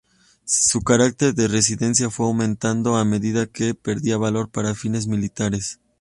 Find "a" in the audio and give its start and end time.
2.95-3.05